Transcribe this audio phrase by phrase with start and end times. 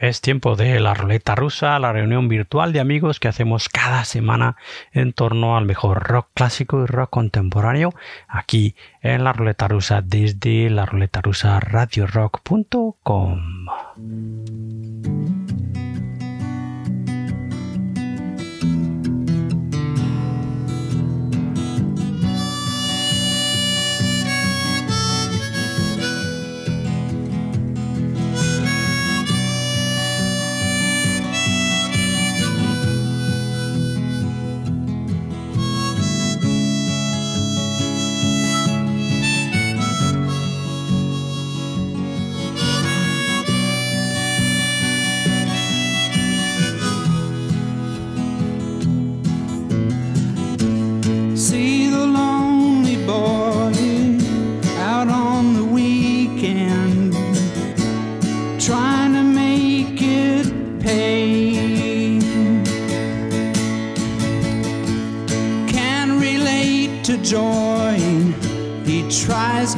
[0.00, 4.56] Es tiempo de la ruleta rusa, la reunión virtual de amigos que hacemos cada semana
[4.92, 7.92] en torno al mejor rock clásico y rock contemporáneo
[8.26, 11.60] aquí en la ruleta rusa desde la ruleta rusa.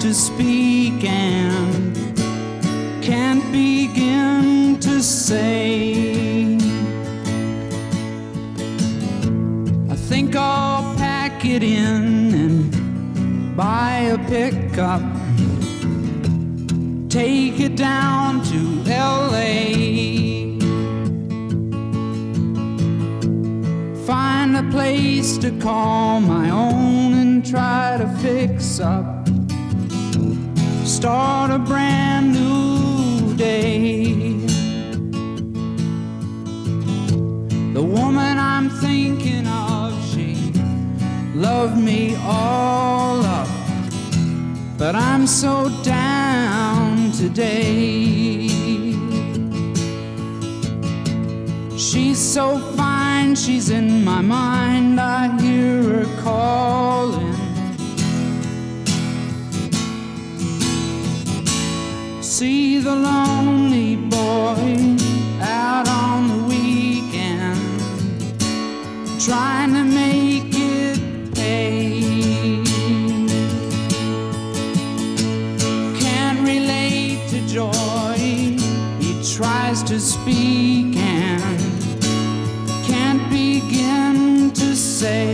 [0.02, 1.96] to speak and
[3.00, 6.56] can't begin to say.
[9.88, 15.02] I think I'll pack it in and buy a pickup,
[17.08, 18.58] take it down to
[18.90, 19.52] LA.
[24.04, 29.11] Find a place to call my own and try to fix up
[31.02, 34.36] start a brand new day.
[37.74, 40.36] The woman I'm thinking of, she
[41.34, 43.48] loved me all up,
[44.78, 48.46] but I'm so down today.
[51.76, 57.31] She's so fine, she's in my mind, I hear her calling.
[62.42, 64.96] see the lonely boy
[65.40, 67.60] out on the weekend
[69.20, 70.98] trying to make it
[71.36, 72.00] pay.
[76.04, 78.16] Can't relate to joy,
[79.02, 81.60] he tries to speak and
[82.88, 85.31] can't begin to say.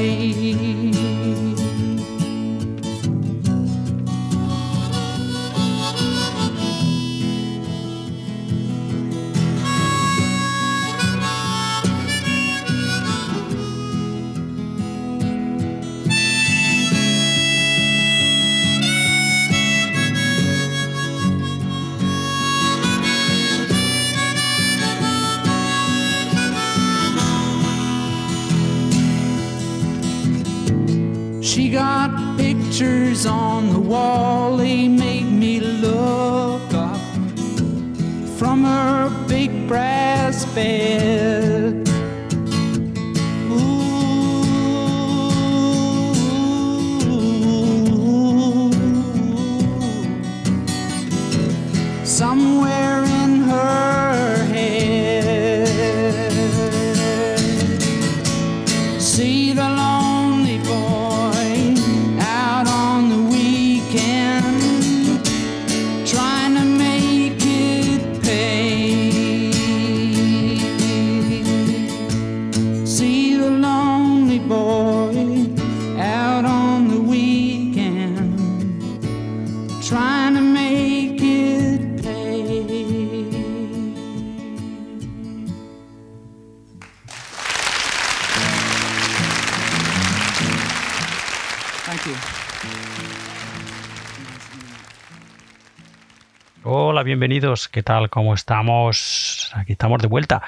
[97.71, 98.11] ¿Qué tal?
[98.11, 99.53] ¿Cómo estamos?
[99.55, 100.43] Aquí estamos de vuelta.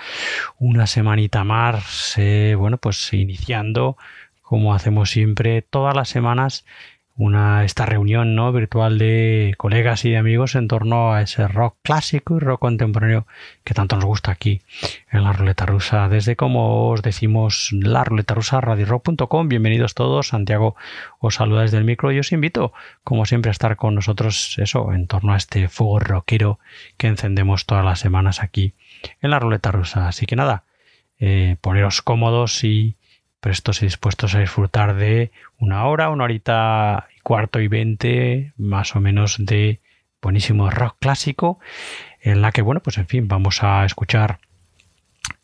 [0.58, 2.14] Una semanita más.
[2.18, 3.96] Eh, bueno, pues iniciando,
[4.42, 6.64] como hacemos siempre, todas las semanas,
[7.20, 8.50] una, esta reunión ¿no?
[8.50, 13.26] virtual de colegas y amigos en torno a ese rock clásico y rock contemporáneo
[13.62, 14.62] que tanto nos gusta aquí
[15.12, 16.08] en la ruleta rusa.
[16.08, 19.48] Desde como os decimos la ruleta rusa radiorock.com.
[19.48, 20.28] Bienvenidos todos.
[20.28, 20.76] Santiago
[21.18, 22.72] os saluda desde el micro y os invito,
[23.04, 26.58] como siempre, a estar con nosotros eso en torno a este fuego rockero
[26.96, 28.72] que encendemos todas las semanas aquí
[29.20, 30.08] en la ruleta rusa.
[30.08, 30.64] Así que nada,
[31.18, 32.96] eh, poneros cómodos y
[33.40, 38.94] prestos y dispuestos a disfrutar de una hora, una horita y cuarto y veinte más
[38.94, 39.80] o menos de
[40.22, 41.58] buenísimo rock clásico
[42.20, 44.40] en la que, bueno, pues en fin, vamos a escuchar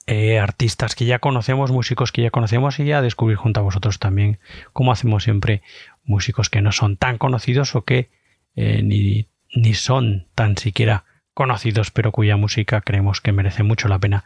[0.07, 3.99] eh, artistas que ya conocemos, músicos que ya conocemos y a descubrir junto a vosotros
[3.99, 4.39] también,
[4.73, 5.63] como hacemos siempre,
[6.05, 8.11] músicos que no son tan conocidos o que
[8.55, 11.05] eh, ni, ni son tan siquiera
[11.35, 14.25] conocidos, pero cuya música creemos que merece mucho la pena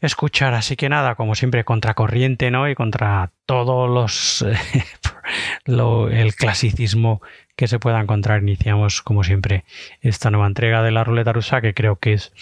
[0.00, 0.54] escuchar.
[0.54, 2.68] Así que nada, como siempre, contracorriente, ¿no?
[2.68, 4.44] Y contra todos los
[5.66, 7.20] el clasicismo
[7.56, 9.64] que se pueda encontrar, iniciamos, como siempre,
[10.00, 12.32] esta nueva entrega de la ruleta rusa, que creo que es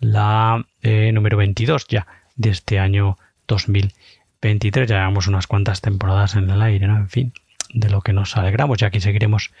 [0.00, 2.06] la eh, número 22 ya
[2.36, 3.18] de este año
[3.48, 4.88] 2023.
[4.88, 6.96] Ya llevamos unas cuantas temporadas en el aire, ¿no?
[6.96, 7.32] En fin,
[7.74, 9.52] de lo que nos alegramos, ya que seguiremos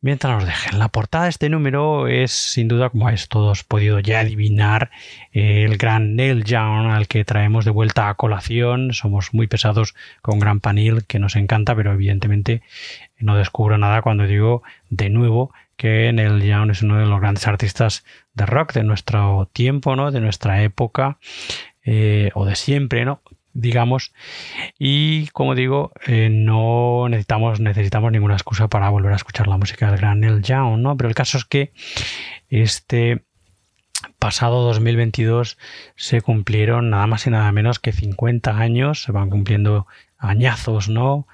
[0.00, 0.78] mientras nos dejen.
[0.78, 4.90] La portada de este número es, sin duda, como habéis todos podido ya adivinar,
[5.32, 8.92] el gran Neil Young al que traemos de vuelta a colación.
[8.92, 12.62] Somos muy pesados con Gran Panil, que nos encanta, pero evidentemente
[13.18, 17.46] no descubro nada cuando digo de nuevo que Neil Young es uno de los grandes
[17.46, 18.04] artistas
[18.34, 20.10] de rock de nuestro tiempo, ¿no?
[20.10, 21.18] De nuestra época.
[21.88, 23.20] Eh, o de siempre, ¿no?
[23.56, 24.12] Digamos.
[24.78, 29.90] Y como digo, eh, no necesitamos, necesitamos ninguna excusa para volver a escuchar la música
[29.90, 30.96] del gran Neil Young, ¿no?
[30.96, 31.72] Pero el caso es que
[32.48, 33.24] este
[34.18, 35.58] pasado 2022
[35.96, 39.86] se cumplieron nada más y nada menos que 50 años, se van cumpliendo
[40.18, 41.26] añazos, ¿no?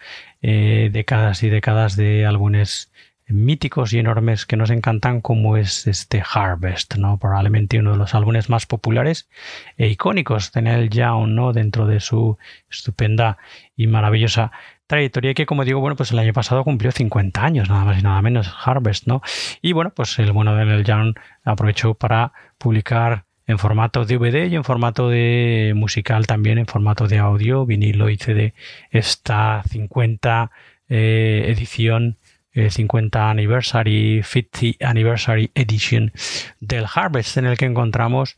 [0.43, 2.93] Eh, décadas y décadas de álbumes
[3.32, 7.19] míticos y enormes que nos encantan como es este Harvest, ¿no?
[7.19, 9.29] Probablemente uno de los álbumes más populares
[9.76, 11.52] e icónicos de Neil Young, ¿no?
[11.52, 12.38] Dentro de su
[12.70, 13.38] estupenda
[13.76, 14.52] y maravillosa
[14.87, 18.02] trayectoria que como digo, bueno, pues el año pasado cumplió 50 años, nada más y
[18.02, 19.23] nada menos, Harvest, ¿no?
[19.62, 21.14] Y bueno, pues el bueno de Neil Young
[21.44, 27.19] aprovechó para publicar en formato DVD y en formato de musical también, en formato de
[27.19, 28.55] audio, vinilo y CD,
[28.90, 30.50] esta 50
[30.88, 32.19] eh, edición
[32.54, 36.12] 50 eh, Anniversary, 50 Anniversary Edition
[36.60, 38.37] del Harvest, en el que encontramos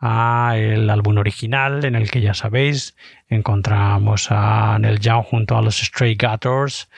[0.00, 2.96] el álbum original, en el que ya sabéis,
[3.28, 6.88] encontramos a Neil Young junto a los Stray Gators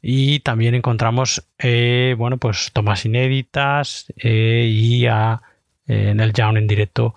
[0.00, 5.42] y también encontramos, eh, bueno, pues tomas inéditas eh, y a
[5.86, 7.14] Neil Young en directo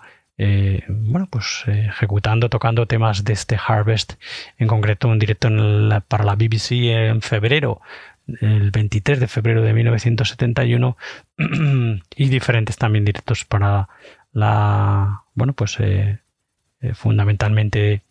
[0.88, 4.14] bueno, pues ejecutando, tocando temas de este Harvest,
[4.58, 5.48] en concreto un directo
[6.08, 7.80] para la BBC en febrero
[8.40, 10.96] el 23 de febrero de 1971
[12.16, 13.88] y diferentes también directos para
[14.32, 16.18] la bueno pues eh,
[16.80, 18.02] eh, fundamentalmente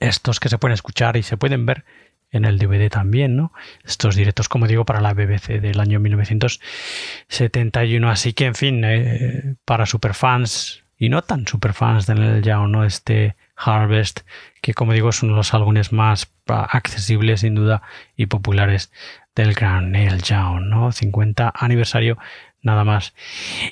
[0.00, 1.84] estos que se pueden escuchar y se pueden ver
[2.30, 3.54] en el DVD también, ¿no?
[3.84, 8.10] Estos directos, como digo, para la BBC del año 1971.
[8.10, 12.84] Así que, en fin, eh, para superfans y no tan superfans de Neil Young, ¿no?
[12.84, 14.20] Este Harvest,
[14.60, 17.82] que como digo es uno de los álbumes más accesibles sin duda
[18.16, 18.92] y populares
[19.34, 20.92] del gran Neil Young, ¿no?
[20.92, 22.18] 50 aniversario
[22.62, 23.14] nada más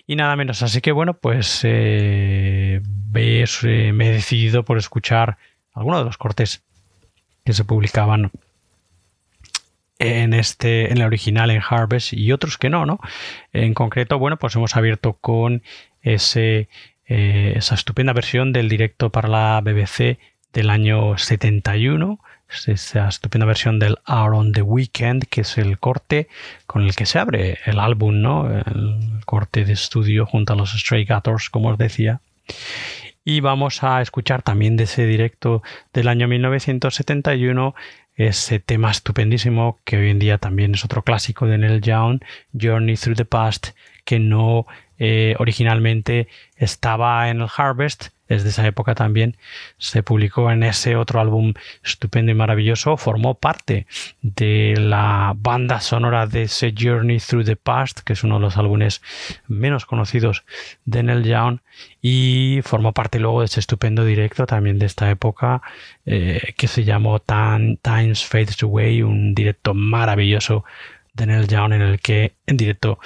[0.06, 0.62] y nada menos.
[0.62, 2.80] Así que bueno, pues eh,
[3.14, 5.38] eh, me he decidido por escuchar
[5.72, 6.64] algunos de los cortes
[7.44, 8.30] que se publicaban
[9.98, 13.00] en este en el original en Harvest y otros que no, ¿no?
[13.52, 15.62] En concreto, bueno, pues hemos abierto con
[16.02, 16.68] ese
[17.06, 20.19] eh, esa estupenda versión del directo para la BBC
[20.53, 22.19] del año 71,
[22.67, 26.29] esa estupenda versión del Hour on the Weekend, que es el corte
[26.67, 28.49] con el que se abre el álbum, ¿no?
[28.50, 32.20] El corte de estudio junto a los Stray Gators, como os decía.
[33.25, 37.75] Y vamos a escuchar también de ese directo del año 1971
[38.17, 42.20] ese tema estupendísimo que hoy en día también es otro clásico de Neil Young,
[42.58, 43.69] Journey Through the Past,
[44.05, 44.67] que no
[44.98, 49.36] eh, originalmente estaba en el Harvest, es de esa época también,
[49.79, 53.86] se publicó en ese otro álbum estupendo y maravilloso, formó parte
[54.20, 58.56] de la banda sonora de ese Journey Through the Past, que es uno de los
[58.56, 59.01] álbumes
[59.46, 60.44] menos conocidos
[60.84, 61.60] de Neil Young,
[62.03, 65.63] y formó parte luego de ese estupendo directo también de esta época,
[66.05, 70.65] eh, que se llamó Times Fades Away, un directo maravilloso
[71.15, 72.98] de Neil Young en el que en directo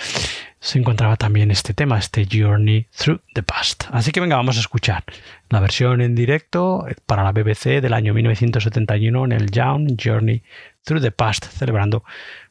[0.61, 3.85] se encontraba también este tema, este Journey Through the Past.
[3.91, 5.05] Así que venga, vamos a escuchar
[5.49, 10.43] la versión en directo para la BBC del año 1971 en el Young Journey
[10.85, 12.05] Through the Past, celebrando,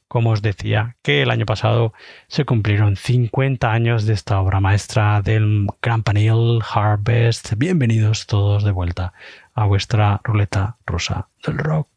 [0.07, 1.93] como os decía, que el año pasado
[2.27, 7.53] se cumplieron 50 años de esta obra maestra del Gran Panel Harvest.
[7.57, 9.13] Bienvenidos todos de vuelta
[9.53, 11.89] a vuestra ruleta rusa del rock.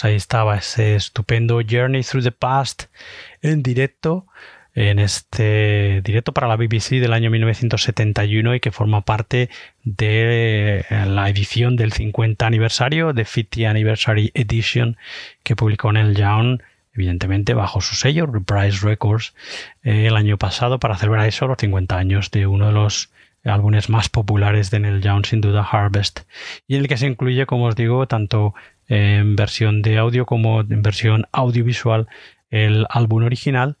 [0.00, 2.84] Pues ahí estaba ese estupendo Journey Through the Past
[3.42, 4.26] en directo,
[4.74, 9.50] en este directo para la BBC del año 1971 y que forma parte
[9.84, 14.96] de la edición del 50 aniversario, de 50 Anniversary Edition,
[15.42, 16.62] que publicó Neil Young,
[16.94, 19.34] evidentemente bajo su sello, Reprise Records,
[19.82, 23.10] eh, el año pasado para celebrar eso, los 50 años de uno de los
[23.44, 26.20] álbumes más populares de Neil Young, sin duda Harvest,
[26.66, 28.54] y en el que se incluye, como os digo, tanto
[28.90, 32.08] en versión de audio como en versión audiovisual
[32.50, 33.76] el álbum original,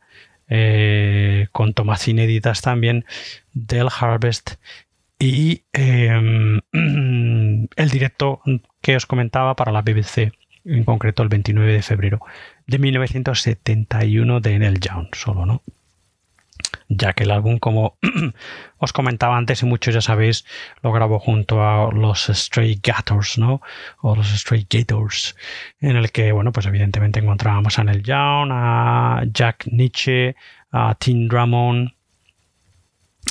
[0.48, 3.04] eh, con tomas inéditas también
[3.52, 4.52] del Harvest
[5.18, 6.60] y em,
[7.76, 8.40] el directo
[8.80, 10.32] que os comentaba para la BBC,
[10.64, 12.20] en concreto el 29 de febrero
[12.66, 15.62] de 1971 de Neil Young, solo, ¿no?
[16.88, 17.96] Ya que el álbum, como
[18.78, 20.44] os comentaba antes y muchos ya sabéis,
[20.82, 23.60] lo grabó junto a los Stray Gators, ¿no?
[24.02, 25.36] O los Stray Gators,
[25.80, 30.36] en el que, bueno, pues evidentemente encontrábamos a Neil Young, a Jack Nietzsche,
[30.72, 31.92] a Tim Drummond,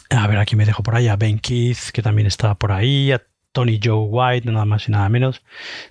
[0.10, 3.12] a ver, aquí me dejo por ahí, a Ben Keith, que también estaba por ahí,
[3.12, 5.44] a Tony Joe White, nada más y nada menos,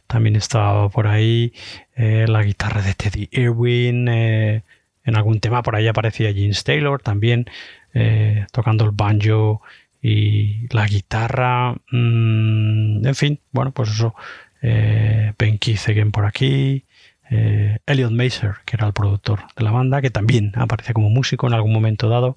[0.07, 1.53] también estaba por ahí,
[1.97, 4.63] eh, la guitarra de Teddy Irwin, eh,
[5.09, 7.47] en algún tema por ahí aparecía James Taylor también
[7.95, 9.63] eh, tocando el banjo
[10.03, 11.75] y la guitarra.
[11.91, 14.15] Mm, en fin, bueno, pues eso.
[14.61, 15.81] Eh, ben Keith
[16.13, 16.85] por aquí.
[17.31, 21.47] Eh, Elliot Maser, que era el productor de la banda, que también aparece como músico
[21.47, 22.37] en algún momento dado.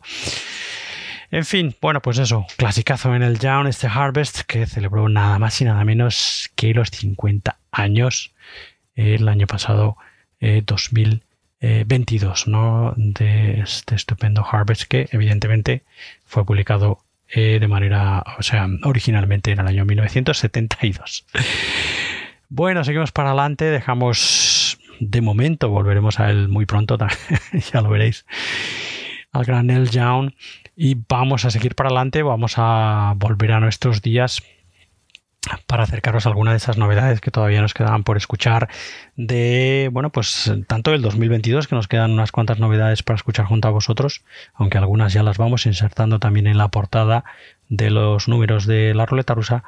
[1.29, 5.61] En fin, bueno, pues eso, clasicazo en el Down, este Harvest, que celebró nada más
[5.61, 8.33] y nada menos que los 50 años
[8.95, 9.97] el año pasado,
[10.41, 11.23] 2000.
[11.61, 12.93] 22 eh, ¿no?
[12.95, 15.83] de este estupendo Harvest que evidentemente
[16.25, 16.99] fue publicado
[17.29, 21.25] eh, de manera, o sea, originalmente en el año 1972.
[22.53, 26.97] Bueno, seguimos para adelante, dejamos de momento, volveremos a él muy pronto,
[27.71, 28.25] ya lo veréis,
[29.31, 30.33] al gran El Young
[30.75, 34.43] y vamos a seguir para adelante, vamos a volver a nuestros días
[35.65, 38.69] para acercaros a alguna de esas novedades que todavía nos quedaban por escuchar
[39.15, 43.67] de, bueno, pues tanto el 2022, que nos quedan unas cuantas novedades para escuchar junto
[43.67, 47.23] a vosotros, aunque algunas ya las vamos insertando también en la portada
[47.69, 49.63] de los números de la ruleta rusa,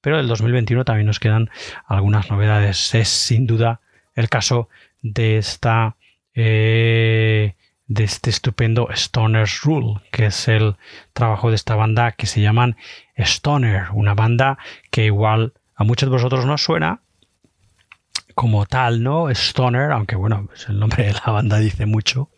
[0.00, 1.50] pero del 2021 también nos quedan
[1.86, 2.94] algunas novedades.
[2.94, 3.80] Es sin duda
[4.14, 4.68] el caso
[5.02, 5.96] de esta...
[6.34, 7.54] Eh,
[7.88, 10.76] de este estupendo Stoner's Rule, que es el
[11.14, 12.76] trabajo de esta banda que se llaman
[13.18, 14.58] Stoner, una banda
[14.90, 17.00] que igual a muchos de vosotros no suena
[18.34, 19.30] como tal, ¿no?
[19.30, 22.30] Stoner, aunque bueno, pues el nombre de la banda dice mucho,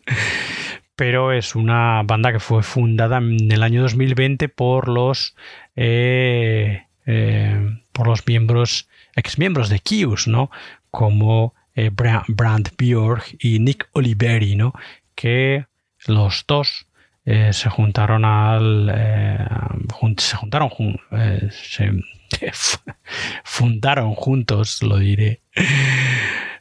[0.95, 5.35] pero es una banda que fue fundada en el año 2020 por los
[5.75, 10.49] eh, eh, por los miembros ex miembros de Kius, ¿no?
[10.89, 14.73] Como eh, Brand Bjork y Nick Oliveri, ¿no?
[15.21, 15.67] que
[16.07, 16.87] los dos
[17.23, 19.45] eh, se juntaron al eh,
[20.17, 20.71] se juntaron
[21.11, 21.91] eh, se
[23.43, 25.41] fundaron juntos lo diré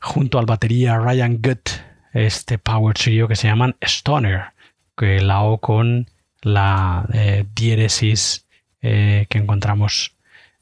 [0.03, 1.71] junto al batería Ryan Gutt
[2.13, 4.53] este power trio que se llaman Stoner
[4.99, 6.11] que la O con
[6.43, 7.09] la
[7.55, 8.47] diéresis
[8.83, 10.15] que encontramos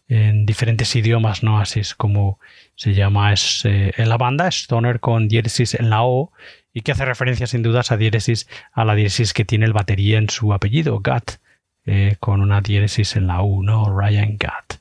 [0.06, 2.38] en diferentes idiomas no así es como
[2.76, 6.30] se llama es en la banda Stoner con diéresis en la O
[6.72, 10.28] y que hace referencia sin dudas a a la diéresis que tiene el batería en
[10.28, 11.38] su apellido, Gat,
[11.86, 13.86] eh, con una diéresis en la U, ¿no?
[13.98, 14.74] Ryan Gat.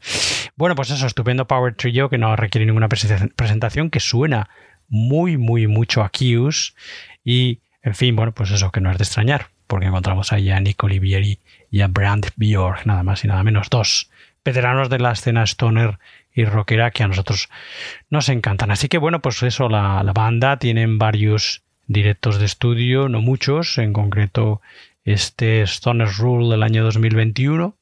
[0.57, 4.49] Bueno, pues eso, estupendo Power Trio que no requiere ninguna presentación, que suena
[4.89, 6.75] muy, muy mucho a Kius
[7.23, 10.59] y, en fin, bueno, pues eso que no es de extrañar, porque encontramos ahí a
[10.59, 11.39] Nick Olivieri
[11.71, 14.09] y a Brand Bjork, nada más y nada menos, dos
[14.43, 15.99] veteranos de la escena stoner
[16.33, 17.49] y rockera que a nosotros
[18.09, 18.71] nos encantan.
[18.71, 23.77] Así que bueno, pues eso, la, la banda tienen varios directos de estudio, no muchos,
[23.77, 24.61] en concreto
[25.03, 27.73] este Stoner's Rule del año 2021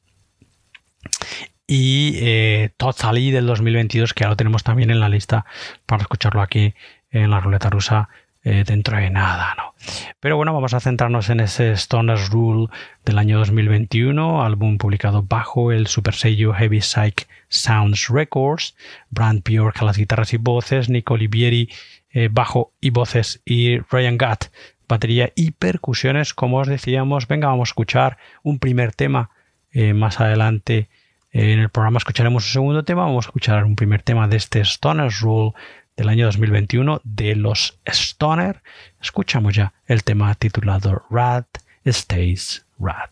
[1.67, 5.45] y eh, del 2022 que ahora lo tenemos también en la lista
[5.85, 6.75] para escucharlo aquí
[7.09, 8.09] en la ruleta rusa
[8.43, 9.73] eh, dentro de nada, ¿no?
[10.19, 12.67] Pero bueno, vamos a centrarnos en ese Stoner's Rule
[13.03, 18.75] del año 2021, álbum publicado bajo el super sello Heavy Psych Sounds Records,
[19.09, 21.69] Brand Bjork a las guitarras y voces, Nick Olivieri
[22.15, 24.45] eh, bajo y voces y Ryan Gatt
[24.87, 27.27] batería y percusiones como os decíamos.
[27.27, 29.31] Venga vamos a escuchar un primer tema
[29.71, 30.87] eh, más adelante
[31.31, 33.03] eh, en el programa escucharemos un segundo tema.
[33.03, 35.51] Vamos a escuchar un primer tema de este Stoner's Rule
[35.97, 38.61] del año 2021 de los Stoner.
[39.01, 41.47] Escuchamos ya el tema titulado Rat
[41.85, 43.11] Stays Rat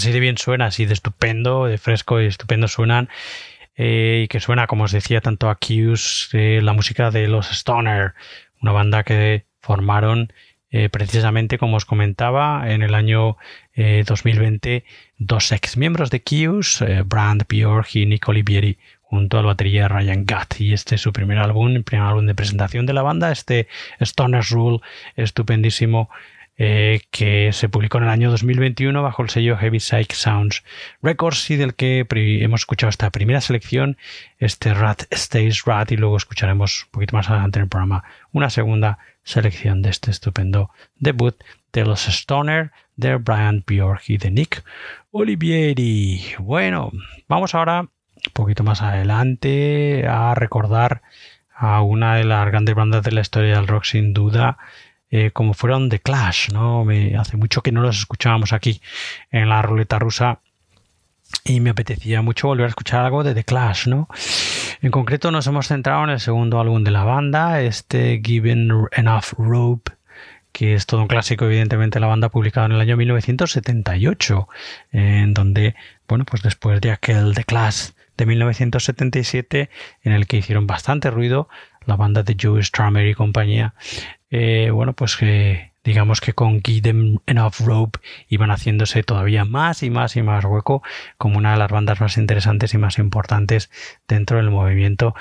[0.00, 3.08] así de bien suena, así de estupendo, de fresco y estupendo suenan.
[3.76, 8.14] Eh, y que suena, como os decía, tanto a Q's, la música de los Stoner,
[8.60, 10.32] una banda que formaron
[10.70, 13.36] eh, precisamente, como os comentaba, en el año
[13.76, 14.84] 2020, eh,
[15.18, 20.60] dos ex miembros de Q's, Brand Bjork y Nick Olivieri, junto al batería Ryan Gutt.
[20.60, 23.68] Y este es su primer álbum, el primer álbum de presentación de la banda, este
[24.00, 24.80] Stoner's Rule,
[25.16, 26.08] estupendísimo.
[26.62, 30.62] Eh, que se publicó en el año 2021 bajo el sello Heavy Psych Sounds
[31.00, 33.96] Records y del que hemos escuchado esta primera selección,
[34.36, 38.50] este Rat Stays Rat, y luego escucharemos un poquito más adelante en el programa una
[38.50, 41.34] segunda selección de este estupendo debut
[41.72, 44.62] de los Stoner, de Brian Bjork y de Nick
[45.12, 46.22] Olivieri.
[46.40, 46.92] Bueno,
[47.26, 51.00] vamos ahora un poquito más adelante a recordar
[51.54, 54.58] a una de las grandes bandas de la historia del rock sin duda,
[55.10, 56.86] eh, como fueron The Clash, ¿no?
[57.18, 58.80] Hace mucho que no los escuchábamos aquí
[59.30, 60.40] en la ruleta rusa
[61.44, 64.08] y me apetecía mucho volver a escuchar algo de The Clash, ¿no?
[64.82, 69.34] En concreto nos hemos centrado en el segundo álbum de la banda, este Given Enough
[69.38, 69.92] Rope,
[70.52, 74.48] que es todo un clásico, evidentemente, la banda publicado en el año 1978,
[74.92, 75.74] en donde,
[76.08, 79.70] bueno, pues después de aquel The Clash de 1977,
[80.02, 81.48] en el que hicieron bastante ruido
[81.86, 83.74] la banda de Joe Strummer y compañía,
[84.30, 89.82] eh, bueno, pues que digamos que con Give Them Enough Rope iban haciéndose todavía más
[89.82, 90.82] y más y más hueco
[91.16, 93.70] como una de las bandas más interesantes y más importantes
[94.06, 95.14] dentro del movimiento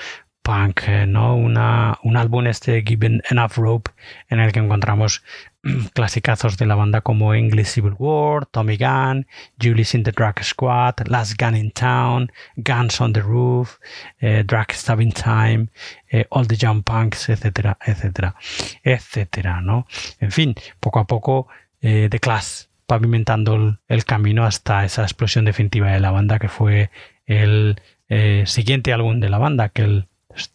[0.87, 1.35] eh, ¿no?
[1.35, 3.91] Un álbum este Given Enough Rope
[4.29, 5.23] en el que encontramos
[5.93, 9.27] clasicazos de la banda como English Civil War, Tommy Gunn,
[9.61, 13.77] Julius in the Drag Squad, Last Gun in Town, Guns on the Roof,
[14.19, 15.67] eh, Drag Stabbing Time,
[16.09, 18.35] eh, All the Young Punks, etcétera, etcétera,
[18.83, 19.85] etcétera, ¿no?
[20.19, 21.47] En fin, poco a poco
[21.81, 26.89] eh, The Class pavimentando el, camino hasta esa explosión definitiva de la banda que fue
[27.27, 30.07] el eh, siguiente álbum de la banda, que el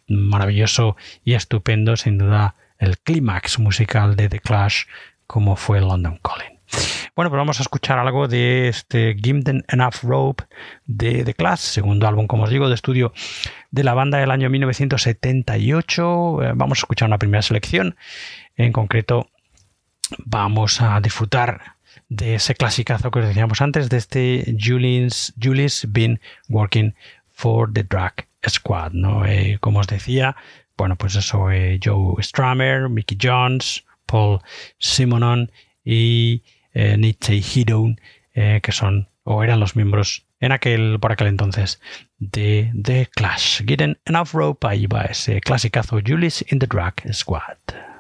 [0.09, 4.85] maravilloso y estupendo, sin duda, el clímax musical de The Clash
[5.27, 6.55] como fue London Calling.
[7.17, 10.45] Bueno, pues vamos a escuchar algo de este Gimden Enough Rope
[10.87, 13.13] de The Clash, segundo álbum, como os digo, de estudio
[13.71, 16.43] de la banda del año 1978.
[16.43, 17.97] Eh, vamos a escuchar una primera selección.
[18.57, 19.29] En concreto,
[20.19, 21.77] vamos a disfrutar
[22.09, 26.95] de ese clasicazo que os decíamos antes, de este Julie's, Julie's Been Working
[27.35, 28.93] for the Drag Squad.
[28.93, 29.27] ¿no?
[29.27, 30.35] Eh, como os decía,
[30.77, 34.41] bueno, pues eso, eh, Joe Stramer, Mickey Jones, Paul
[34.79, 35.51] Simonon
[35.85, 36.43] y
[36.73, 38.01] eh, Nietzsche Hidon,
[38.33, 41.81] eh, que son o eran los miembros en aquel, por aquel entonces
[42.19, 43.63] de The Clash.
[43.67, 47.94] Getting Enough Rope, ahí va ese clasicazo Julius in the Drag Squad.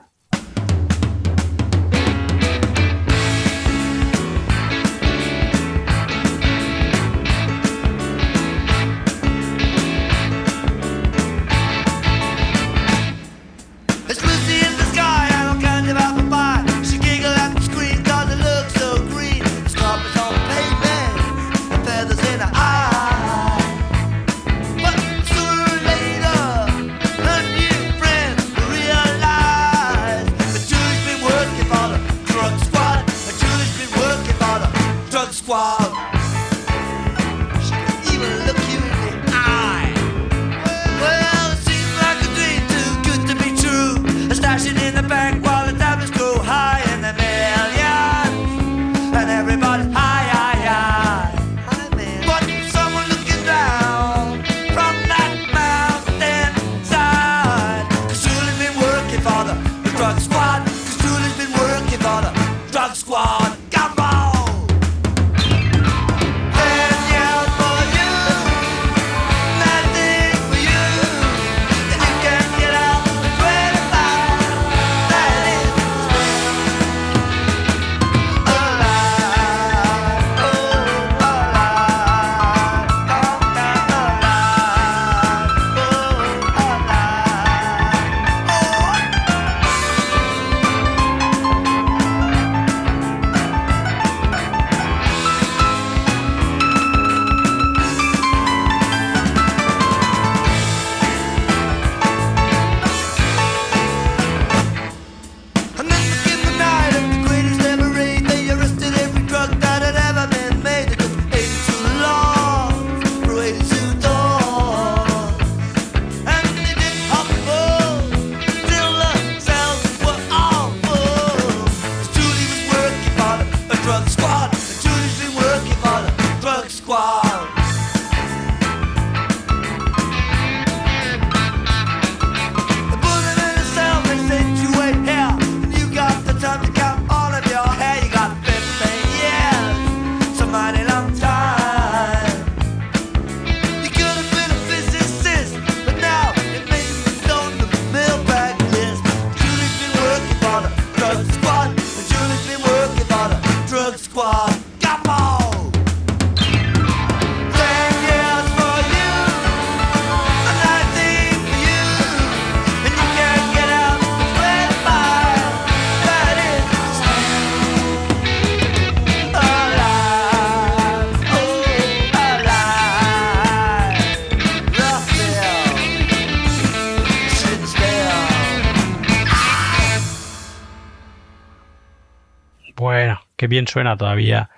[183.54, 184.50] Bien suena todavía.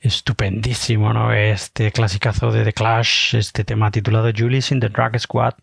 [0.00, 1.34] Estupendísimo, ¿no?
[1.34, 5.54] Este clasicazo de The Clash, este tema titulado Julius in the Drag Squad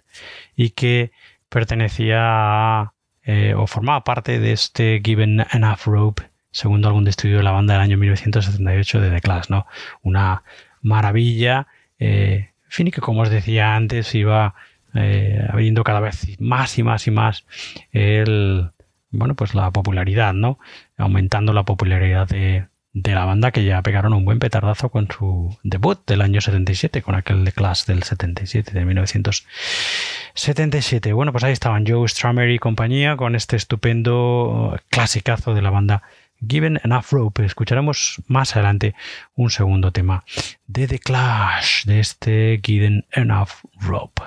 [0.55, 1.11] y que
[1.49, 2.93] pertenecía a,
[3.23, 7.51] eh, o formaba parte de este Given Enough Rope, segundo álbum de estudio de la
[7.51, 9.65] banda del año 1978 de The Clash, ¿no?
[10.03, 10.43] Una
[10.81, 11.65] maravilla,
[11.97, 14.53] eh, fin, y que como os decía antes iba
[14.93, 17.45] eh, abriendo cada vez más y más y más
[17.91, 18.69] el,
[19.09, 20.59] bueno, pues la popularidad, ¿no?
[20.97, 22.67] Aumentando la popularidad de,
[23.03, 27.15] la banda que ya pegaron un buen petardazo con su debut del año 77, con
[27.15, 31.11] aquel de Class del 77, de 1977.
[31.13, 36.03] Bueno, pues ahí estaban Joe Strummer y compañía con este estupendo clasicazo de la banda
[36.47, 37.43] Given Enough Rope.
[37.45, 38.93] Escucharemos más adelante
[39.35, 40.23] un segundo tema
[40.67, 43.49] de The Clash, de este Given Enough
[43.81, 44.21] Rope.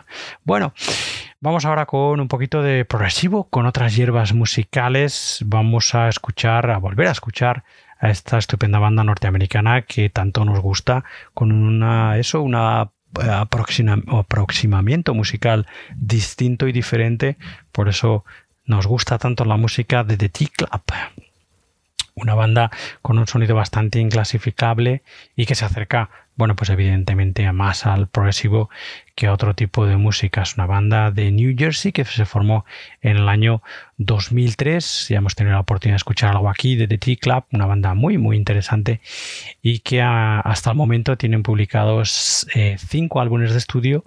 [0.45, 0.75] Bueno,
[1.41, 5.43] vamos ahora con un poquito de progresivo, con otras hierbas musicales.
[5.47, 7.65] Vamos a escuchar, a volver a escuchar
[7.99, 13.45] a esta estupenda banda norteamericana que tanto nos gusta, con una, eso, una eh,
[14.11, 17.37] aproximamiento musical distinto y diferente.
[17.73, 18.25] Por eso
[18.65, 20.69] nos gusta tanto la música de The T-Club
[22.21, 22.71] una banda
[23.03, 25.03] con un sonido bastante inclasificable
[25.37, 28.71] y que se acerca, bueno, pues evidentemente más al progresivo
[29.15, 30.43] que a otro tipo de música.
[30.43, 32.65] Es una banda de New Jersey que se formó
[33.03, 33.63] en el año
[33.97, 35.09] 2003.
[35.09, 38.17] Ya hemos tenido la oportunidad de escuchar algo aquí de The T-Club, una banda muy,
[38.19, 39.01] muy interesante
[39.61, 44.05] y que hasta el momento tienen publicados eh, cinco álbumes de estudio,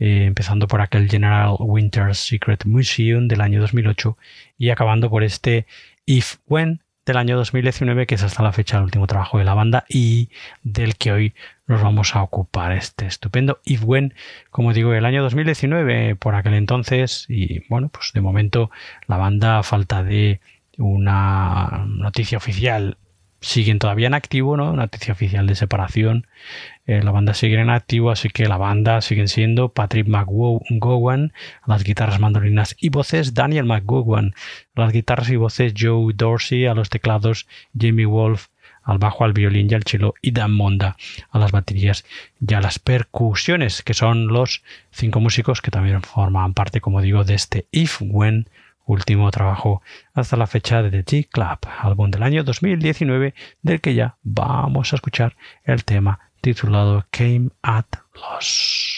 [0.00, 4.18] eh, empezando por aquel General Winter's Secret Museum del año 2008
[4.58, 5.66] y acabando por este
[6.04, 9.54] If When del año 2019, que es hasta la fecha el último trabajo de la
[9.54, 10.28] banda y
[10.62, 11.34] del que hoy
[11.66, 12.72] nos vamos a ocupar.
[12.72, 14.14] Este estupendo If When,
[14.50, 18.70] como digo, el año 2019, por aquel entonces, y bueno, pues de momento
[19.06, 20.40] la banda, a falta de
[20.76, 22.98] una noticia oficial
[23.40, 24.72] siguen todavía en activo, ¿no?
[24.74, 26.26] Noticia oficial de separación.
[26.88, 31.34] Eh, la banda sigue en activo, así que la banda siguen siendo Patrick McGowan
[31.66, 34.34] las guitarras, mandolinas y voces, Daniel McGowan
[34.74, 37.46] las guitarras y voces, Joe Dorsey a los teclados,
[37.78, 38.46] Jamie Wolf
[38.82, 40.96] al bajo, al violín y al cello y Dan Monda
[41.30, 42.06] a las baterías
[42.40, 47.22] y a las percusiones, que son los cinco músicos que también forman parte, como digo,
[47.22, 48.48] de este If When
[48.86, 49.82] último trabajo
[50.14, 54.96] hasta la fecha de The G-Club, álbum del año 2019 del que ya vamos a
[54.96, 58.88] escuchar el tema titulado Came at Loss.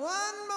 [0.00, 0.47] it's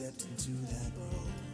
[0.00, 1.49] Stepped into that role.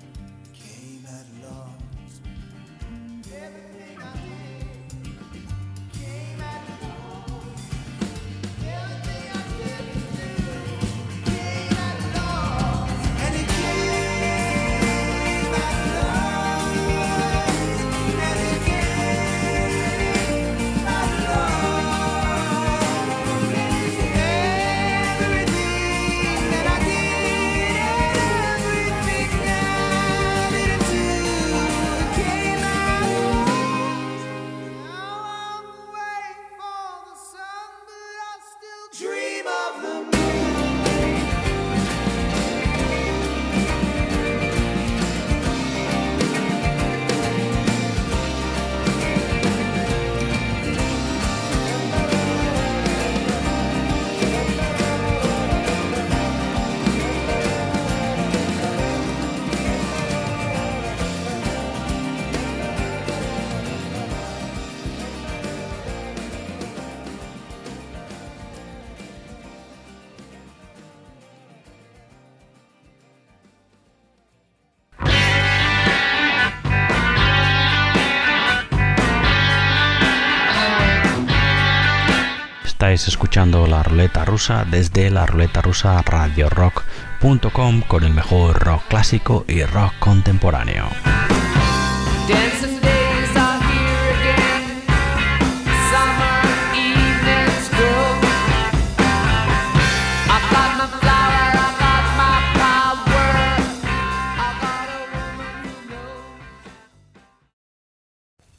[82.96, 88.84] Estáis escuchando la ruleta rusa desde la ruleta rusa radio rock.com con el mejor rock
[88.88, 90.88] clásico y rock contemporáneo.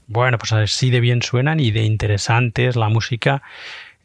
[0.06, 3.42] Bueno, pues así de bien suenan y de interesante es la música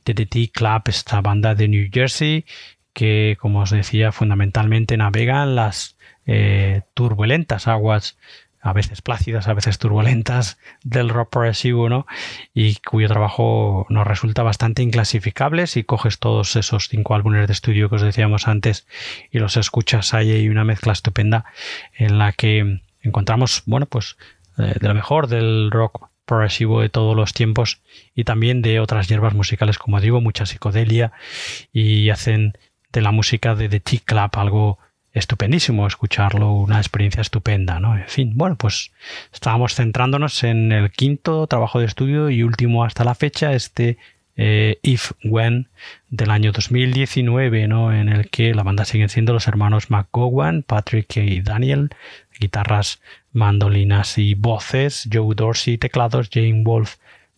[0.04, 2.44] de The T-Club, esta banda de New Jersey
[2.92, 5.96] que, como os decía, fundamentalmente navega en las
[6.26, 8.18] eh, turbulentas aguas,
[8.60, 12.06] a veces plácidas, a veces turbulentas, del rock progresivo, ¿no?
[12.54, 17.88] Y cuyo trabajo nos resulta bastante inclasificable si coges todos esos cinco álbumes de estudio
[17.88, 18.86] que os decíamos antes
[19.30, 21.44] y los escuchas, hay una mezcla estupenda
[21.96, 24.16] en la que encontramos, bueno, pues
[24.58, 27.80] eh, de lo mejor del rock progresivo de todos los tiempos
[28.14, 31.12] y también de otras hierbas musicales, como digo, mucha psicodelia
[31.72, 32.56] y hacen
[32.92, 34.78] de la música de The T-Club algo
[35.12, 37.96] estupendísimo escucharlo, una experiencia estupenda, ¿no?
[37.96, 38.92] En fin, bueno, pues
[39.32, 43.98] estábamos centrándonos en el quinto trabajo de estudio y último hasta la fecha, este
[44.36, 45.68] eh, If When
[46.08, 47.92] del año 2019, ¿no?
[47.92, 51.90] En el que la banda siguen siendo los hermanos McGowan, Patrick y Daniel,
[52.40, 53.00] guitarras,
[53.32, 56.96] mandolinas y voces, Joe Dorsey, teclados, Jane Wolf,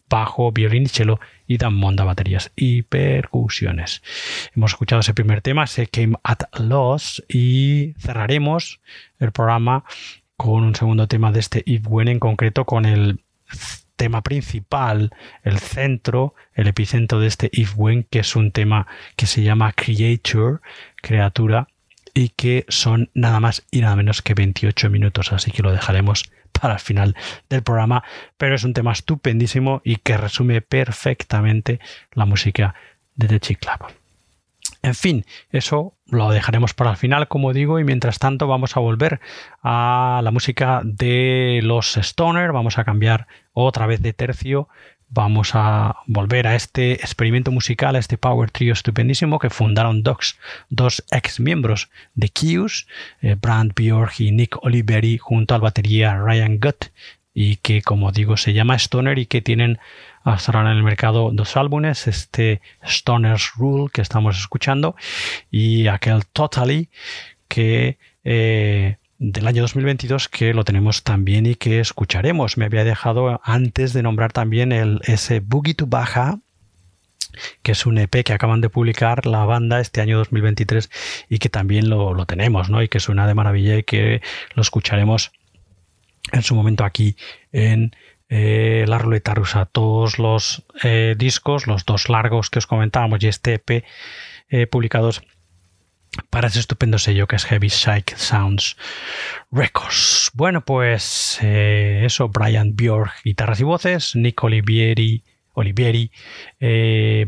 [0.08, 4.02] bajo, violín y cello y Dan Monda baterías y percusiones.
[4.54, 8.80] Hemos escuchado ese primer tema, se Came at Loss y cerraremos
[9.18, 9.84] el programa
[10.36, 13.20] con un segundo tema de este If When en concreto con el
[13.96, 18.86] tema principal, el centro, el epicentro de este If When, que es un tema
[19.16, 20.58] que se llama Creature,
[20.96, 21.68] criatura,
[22.14, 26.30] y que son nada más y nada menos que 28 minutos, así que lo dejaremos
[26.52, 27.16] para el final
[27.50, 28.04] del programa,
[28.38, 31.80] pero es un tema estupendísimo y que resume perfectamente
[32.12, 32.76] la música
[33.16, 33.92] de The Chick Club.
[34.82, 38.80] En fin, eso lo dejaremos para el final, como digo, y mientras tanto vamos a
[38.80, 39.20] volver
[39.62, 44.68] a la música de los Stoner, vamos a cambiar otra vez de tercio.
[45.08, 50.38] Vamos a volver a este experimento musical, a este power trio estupendísimo que fundaron dos,
[50.70, 52.88] dos ex miembros de Kius,
[53.20, 56.86] eh, Brand Bjork y Nick Oliveri, junto al batería Ryan Gutt,
[57.32, 59.78] y que, como digo, se llama Stoner y que tienen
[60.24, 64.96] ahora en el mercado dos álbumes, este Stoner's Rule que estamos escuchando
[65.50, 66.90] y aquel Totally
[67.48, 72.56] que eh, del año 2022 que lo tenemos también y que escucharemos.
[72.56, 76.40] Me había dejado antes de nombrar también el, ese Boogie to Baja,
[77.62, 80.90] que es un EP que acaban de publicar la banda este año 2023
[81.28, 82.82] y que también lo, tenemos, ¿no?
[82.82, 84.22] Y que suena de maravilla y que
[84.54, 85.32] lo escucharemos
[86.32, 87.16] en su momento aquí
[87.52, 87.94] en
[88.28, 89.66] eh, la ruleta rusa.
[89.66, 93.84] Todos los eh, discos, los dos largos que os comentábamos y este EP
[94.48, 95.22] eh, publicados
[96.30, 98.76] para ese estupendo sello que es Heavy Psych Sounds
[99.50, 100.30] Records.
[100.34, 106.10] Bueno, pues eh, eso, Brian Bjork, guitarras y voces, Nick Olivieri, Olivieri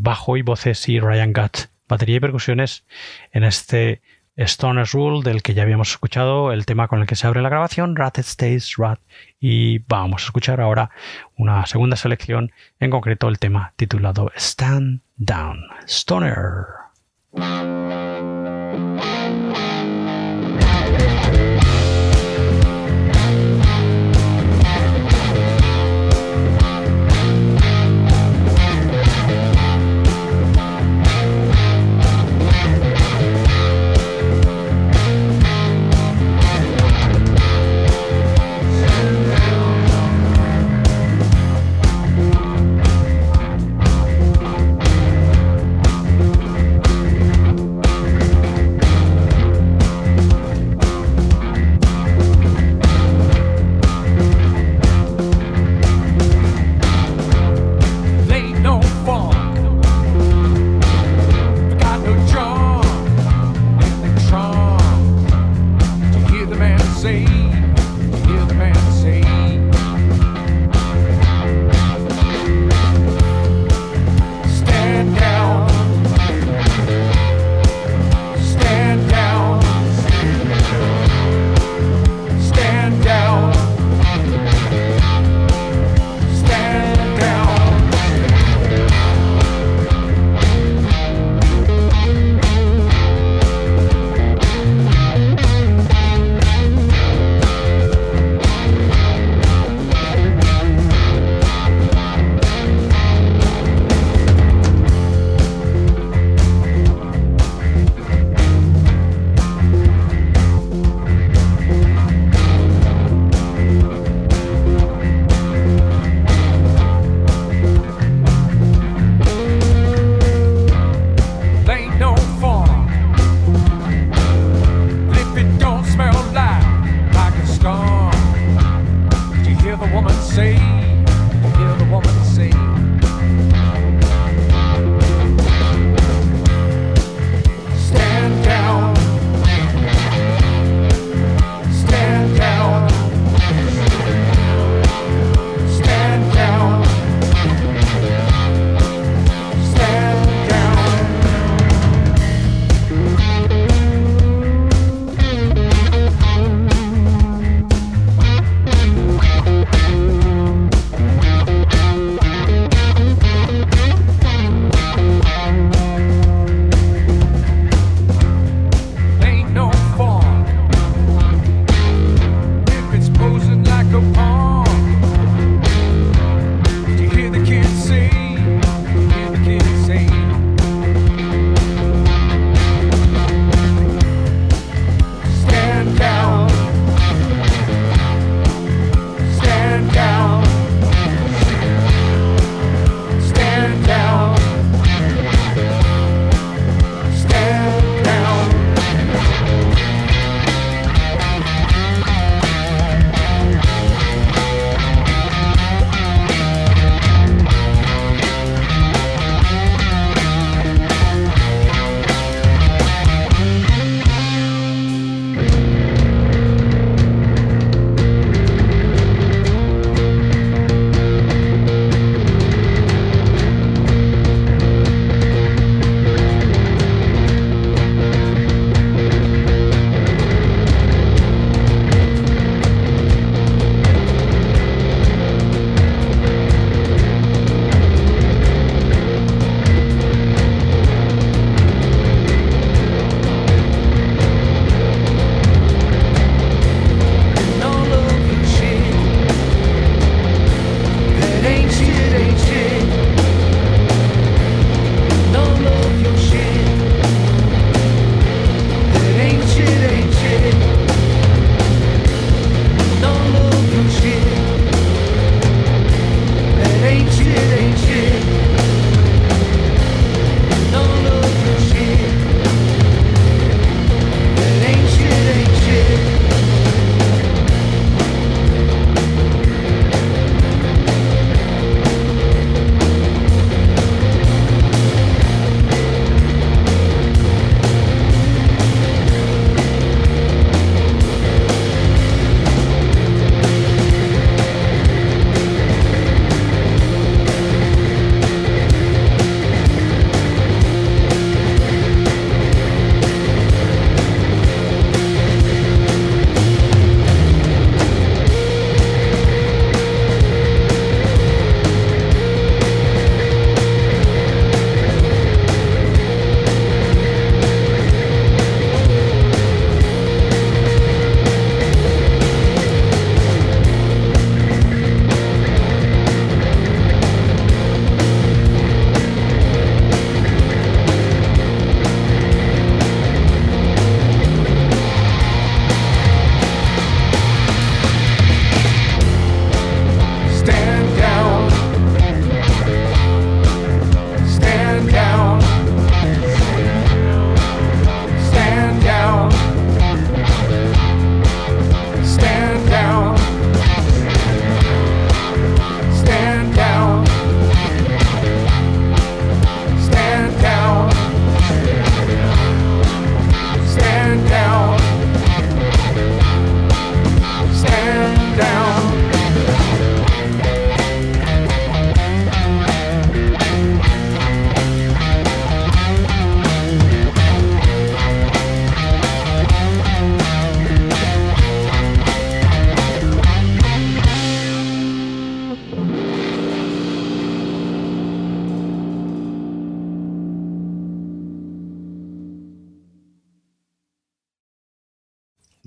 [0.01, 2.85] bajo y voces y Ryan Gutt, batería y percusiones
[3.33, 4.03] en este
[4.39, 7.49] Stoner's Rule del que ya habíamos escuchado el tema con el que se abre la
[7.49, 9.01] grabación, Rat Stays Rat,
[9.41, 10.91] y vamos a escuchar ahora
[11.37, 16.67] una segunda selección, en concreto el tema titulado Stand Down, Stoner.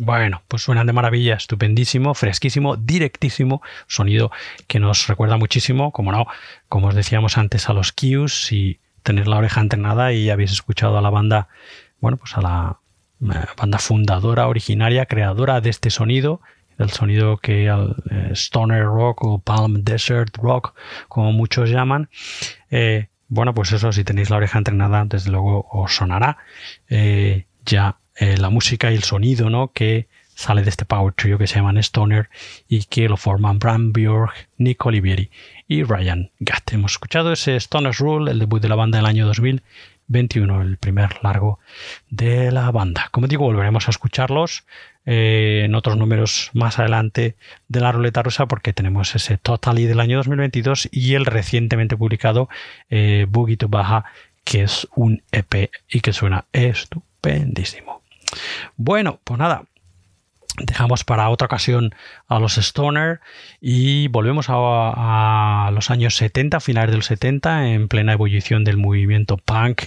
[0.10, 4.32] Bueno, pues suenan de maravilla, estupendísimo, fresquísimo, directísimo, sonido
[4.66, 6.26] que nos recuerda muchísimo, como no,
[6.68, 10.97] como os decíamos antes, a los Kius y tener la oreja entrenada y habéis escuchado
[10.97, 11.47] a la banda,
[12.01, 12.80] bueno, pues a la
[13.22, 16.41] eh, banda fundadora, originaria, creadora de este sonido,
[16.80, 20.74] del sonido que al eh, Stoner Rock o Palm Desert Rock,
[21.07, 22.10] como muchos llaman.
[22.72, 26.39] Eh, bueno, pues eso, si tenéis la oreja entrenada, desde luego os sonará
[27.64, 29.72] ya eh, la música y el sonido, ¿no?
[29.72, 32.30] Que sale de este power trio que se llaman Stoner
[32.67, 35.30] y que lo forman Bram Bjork, Nick Olivieri
[35.67, 36.74] y Ryan Gatt.
[36.74, 41.24] Hemos escuchado ese Stoner's Rule, el debut de la banda del año 2021, el primer
[41.24, 41.59] largo
[42.09, 43.09] de la banda.
[43.11, 44.63] Como digo, volveremos a escucharlos
[45.05, 47.36] eh, en otros números más adelante
[47.67, 52.47] de la ruleta rusa porque tenemos ese Totally del año 2022 y el recientemente publicado
[52.89, 54.05] eh, Boogie to Baja
[54.45, 57.99] que es un EP y que suena estupendísimo.
[58.77, 59.63] Bueno, pues nada,
[60.57, 61.93] dejamos para otra ocasión
[62.27, 63.19] a los Stoner
[63.61, 69.38] y volvemos a, los años 70, finales de los 70, en plena ebullición del movimiento
[69.38, 69.84] punk,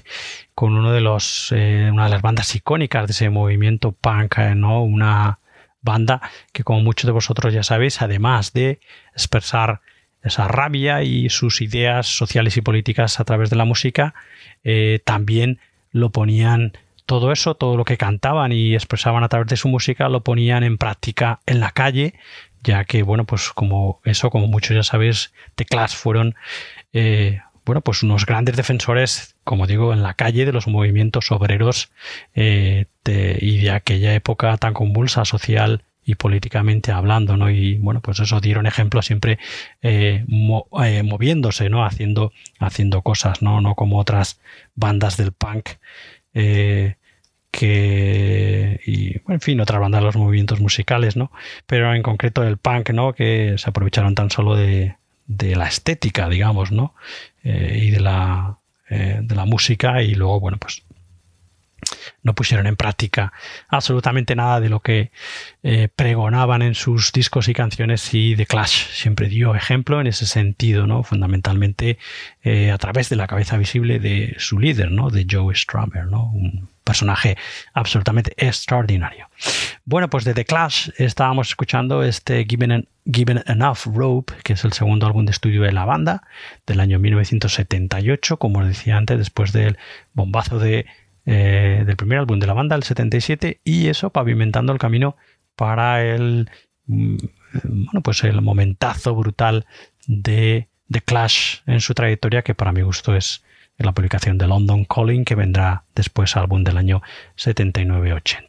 [0.55, 4.55] con uno de los, eh, una de las bandas icónicas de ese movimiento punk, eh,
[4.55, 4.82] ¿no?
[4.82, 5.38] Una
[5.82, 6.22] banda
[6.53, 8.80] que como muchos de vosotros ya sabéis, además de
[9.12, 9.80] expresar
[10.22, 14.14] esa rabia y sus ideas sociales y políticas a través de la música,
[14.62, 15.59] eh, también
[15.90, 16.72] lo ponían
[17.07, 20.62] todo eso, todo lo que cantaban y expresaban a través de su música, lo ponían
[20.64, 22.14] en práctica en la calle,
[22.62, 26.34] ya que, bueno, pues como eso, como muchos ya sabéis, The Clash fueron,
[26.92, 31.90] eh, bueno, pues unos grandes defensores, como digo, en la calle de los movimientos obreros
[32.34, 37.50] eh, y de aquella época tan convulsa social y políticamente hablando, ¿no?
[37.50, 39.38] Y bueno, pues eso dieron ejemplo siempre
[39.82, 41.84] eh, moviéndose, ¿no?
[41.84, 43.61] Haciendo, haciendo cosas, ¿no?
[43.61, 44.40] No como otras
[44.74, 45.70] bandas del punk.
[46.35, 46.97] Eh,
[47.51, 51.30] que y en fin otras bandas de los movimientos musicales no
[51.66, 56.30] pero en concreto el punk no que se aprovecharon tan solo de, de la estética
[56.30, 56.95] digamos no
[57.45, 58.57] y de la
[58.89, 60.83] de la música y luego bueno pues
[62.22, 63.32] no pusieron en práctica
[63.68, 65.11] absolutamente nada de lo que
[65.62, 70.26] eh, pregonaban en sus discos y canciones y The Clash siempre dio ejemplo en ese
[70.26, 71.03] sentido, ¿no?
[71.03, 71.98] fundamentalmente
[72.42, 75.11] eh, a través de la cabeza visible de su líder, ¿no?
[75.11, 76.30] de Joe Strummer, ¿no?
[76.32, 77.36] un personaje
[77.74, 79.28] absolutamente extraordinario.
[79.84, 84.72] Bueno, pues de The Clash estábamos escuchando este Given, Given Enough Rope, que es el
[84.72, 86.22] segundo álbum de estudio de la banda
[86.66, 89.78] del año 1978, como os decía antes, después del
[90.12, 90.86] bombazo de
[91.27, 95.16] eh, del primer álbum de la banda, el 77, y eso pavimentando el camino
[95.57, 96.51] para el,
[96.87, 97.16] mm,
[97.64, 99.66] bueno, pues el momentazo brutal
[100.07, 103.45] de The Clash en su trayectoria, que para mi gusto es
[103.79, 107.03] la publicación de London Calling, que vendrá después álbum del año
[107.37, 108.43] 79-80.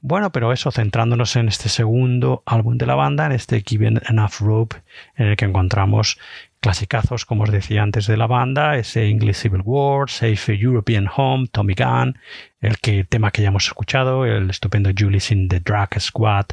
[0.00, 4.40] Bueno, pero eso, centrándonos en este segundo álbum de la banda, en este Given Enough
[4.40, 4.76] Rope,
[5.16, 6.18] en el que encontramos
[6.64, 11.46] clasicazos, como os decía antes de la banda, ese English Civil War, Safe European Home,
[11.52, 12.16] Tommy Gunn,
[12.62, 16.46] el que, tema que ya hemos escuchado, el estupendo Julius in the Drag Squad,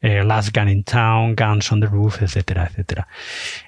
[0.00, 3.06] eh, Last Gun in Town, Guns on the Roof, etcétera, etcétera,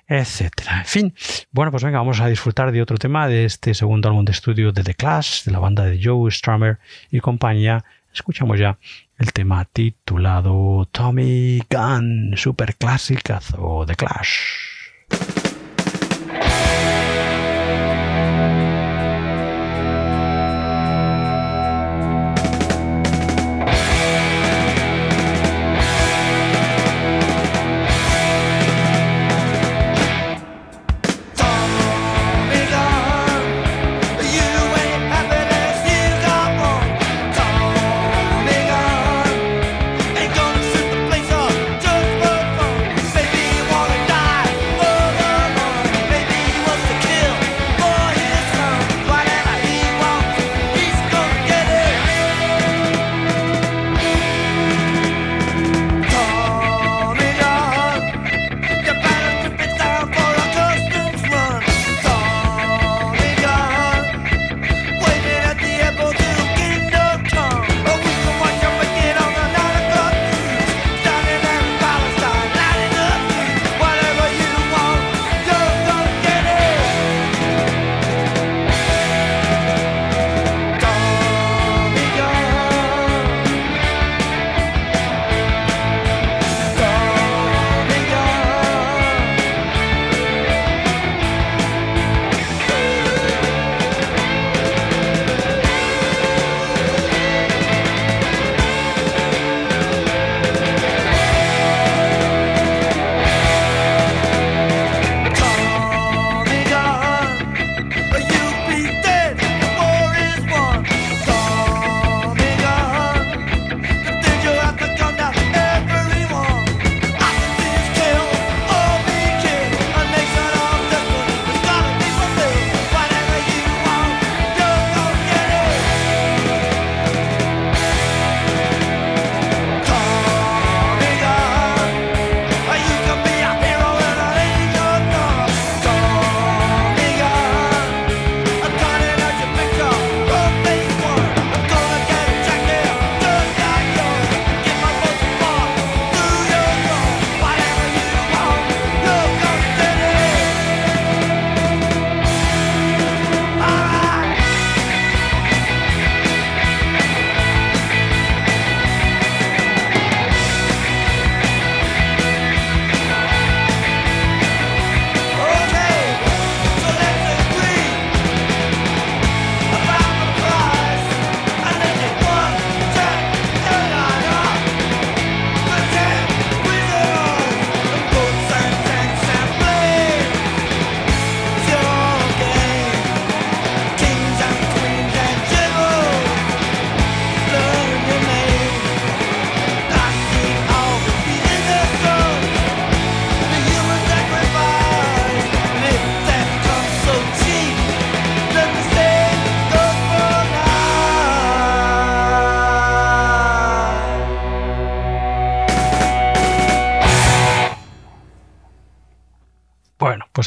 [0.09, 0.79] etcétera.
[0.79, 1.15] En fin,
[1.51, 4.73] bueno, pues venga, vamos a disfrutar de otro tema de este segundo álbum de estudio
[4.73, 6.79] de The Clash, de la banda de Joe Strummer
[7.11, 7.85] y compañía.
[8.15, 8.79] Escuchamos ya
[9.19, 15.42] el tema titulado Tommy Gunn, super clasicazo de Clash.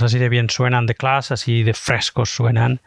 [0.06, 2.82] Así de bien suenan The Clash, así de frescos suenan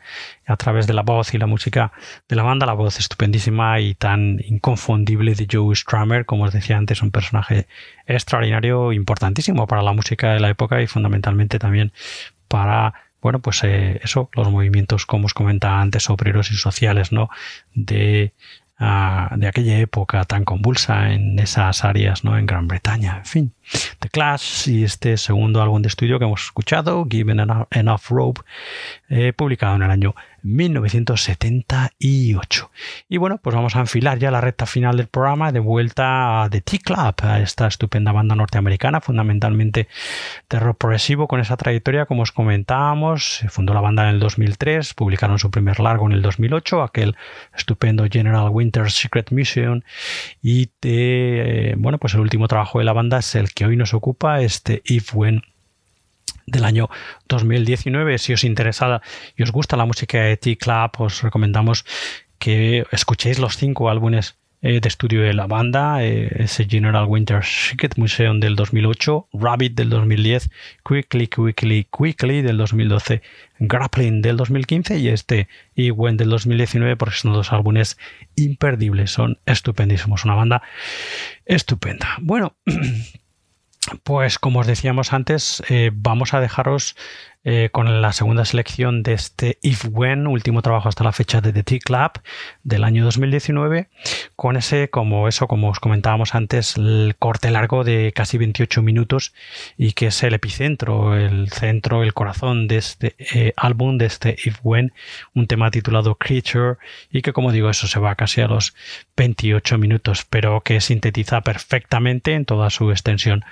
[0.47, 1.93] a través de la voz y la música
[2.29, 6.77] de la banda, la voz estupendísima y tan inconfundible de Joe Strummer, como os decía
[6.77, 7.67] antes, un personaje
[8.07, 11.93] extraordinario, importantísimo para la música de la época y fundamentalmente también
[12.49, 17.29] para bueno, pues eh, eso, los movimientos, como os comentaba antes, obreros y sociales, ¿no?
[17.75, 18.33] De
[18.79, 22.39] de aquella época tan convulsa en esas áreas, ¿no?
[22.39, 23.55] En Gran Bretaña, en fin.
[23.99, 27.41] The Clash y este segundo álbum de estudio que hemos escuchado, Given
[27.71, 28.41] Enough Rope,
[29.09, 32.71] eh, publicado en el año 1978.
[33.09, 36.51] Y bueno, pues vamos a enfilar ya la recta final del programa de vuelta a
[36.51, 39.89] The T-Club, a esta estupenda banda norteamericana, fundamentalmente
[40.47, 43.45] terror progresivo con esa trayectoria, como os comentábamos.
[43.49, 47.17] Fundó la banda en el 2003, publicaron su primer largo en el 2008, aquel
[47.57, 49.83] estupendo General Winter Secret Museum.
[50.43, 53.93] Y eh, bueno, pues el último trabajo de la banda es el que hoy nos
[53.93, 55.43] ocupa, este If When
[56.47, 56.89] del año
[57.29, 58.19] 2019.
[58.19, 59.03] Si os interesa
[59.37, 61.85] y os gusta la música de T-Club, os recomendamos
[62.39, 67.45] que escuchéis los cinco álbumes eh, de estudio de la banda, eh, ese General Winter
[67.45, 70.51] Secret Museum del 2008, Rabbit del 2010,
[70.89, 73.23] Quickly, Quickly, Quickly del 2012,
[73.59, 77.99] Grappling del 2015 y este When del 2019, porque son dos álbumes
[78.37, 80.63] imperdibles, son estupendísimos, una banda
[81.45, 82.19] estupenda.
[82.21, 82.57] Bueno,
[84.03, 86.97] Pues como os decíamos antes, eh, vamos a dejaros
[87.51, 91.51] eh, con la segunda selección de este If When, último trabajo hasta la fecha de
[91.55, 92.21] The T-Club
[92.63, 93.89] del año 2019,
[94.37, 99.33] con ese, como eso, como os comentábamos antes, el corte largo de casi 28 minutos
[99.79, 104.37] y que es el epicentro, el centro, el corazón de este eh, álbum, de este
[104.45, 104.93] If When,
[105.35, 106.77] un tema titulado Creature
[107.11, 108.75] y que como digo, eso se va casi a los
[109.17, 113.43] 28 minutos, pero que sintetiza perfectamente en toda su extensión,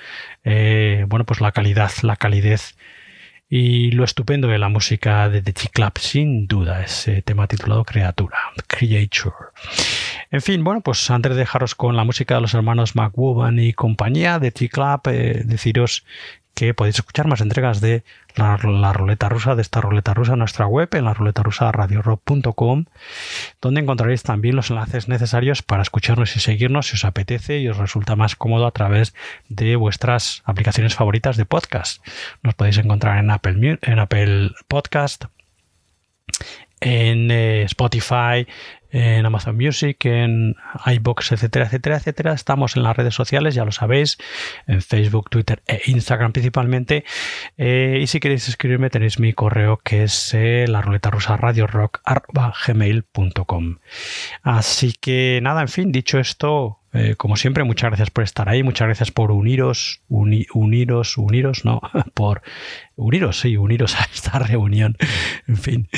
[0.44, 2.76] eh, bueno, pues la calidad, la calidez
[3.48, 8.38] y lo estupendo de la música de The T-Club, sin duda, ese tema titulado Creatura,
[8.66, 9.34] Creature.
[10.30, 13.72] En fin, bueno, pues antes de dejaros con la música de los hermanos McWoban y
[13.72, 16.04] compañía de T-Club, eh, deciros
[16.56, 18.02] que podéis escuchar más entregas de
[18.34, 21.70] la, ruleta rusa, de esta ruleta rusa en nuestra web, en la ruleta rusa
[23.60, 27.76] donde encontraréis también los enlaces necesarios para escucharnos y seguirnos si os apetece y os
[27.76, 29.14] resulta más cómodo a través
[29.50, 32.02] de vuestras aplicaciones favoritas de podcast.
[32.42, 35.26] Nos podéis encontrar en Apple, en Apple Podcast,
[36.80, 38.46] en eh, Spotify,
[38.96, 42.32] en Amazon Music, en iBox, etcétera, etcétera, etcétera.
[42.32, 44.16] Estamos en las redes sociales, ya lo sabéis,
[44.66, 47.04] en Facebook, Twitter e Instagram principalmente.
[47.58, 51.66] Eh, y si queréis escribirme, tenéis mi correo que es eh, la ruleta rusa radio
[51.66, 52.00] rock.
[54.42, 58.62] Así que nada, en fin, dicho esto, eh, como siempre, muchas gracias por estar ahí,
[58.62, 61.80] muchas gracias por uniros, uniros, uniros, no,
[62.14, 62.42] por
[62.96, 64.96] uniros, sí, uniros a esta reunión,
[65.46, 65.88] en fin,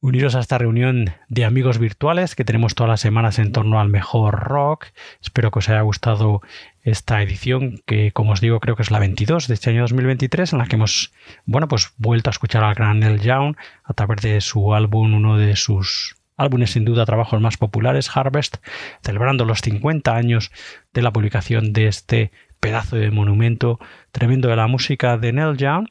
[0.00, 3.88] uniros a esta reunión de amigos virtuales que tenemos todas las semanas en torno al
[3.88, 4.86] mejor rock.
[5.22, 6.42] Espero que os haya gustado
[6.82, 10.52] esta edición, que como os digo, creo que es la 22 de este año 2023,
[10.52, 11.12] en la que hemos,
[11.46, 15.38] bueno, pues vuelto a escuchar al gran Neil Young a través de su álbum, uno
[15.38, 18.56] de sus álbumes sin duda trabajos más populares, Harvest,
[19.02, 20.50] celebrando los 50 años
[20.92, 22.32] de la publicación de este
[22.64, 23.78] pedazo de monumento
[24.10, 25.86] tremendo de la música de Neil Young,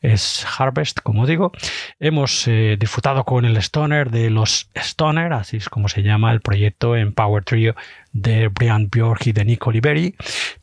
[0.00, 1.52] es Harvest, como digo.
[2.00, 6.40] Hemos eh, disfrutado con el Stoner de los Stoner, así es como se llama el
[6.40, 7.74] proyecto en Power Trio
[8.12, 10.14] de Brian Bjork y de Nick Oliveri.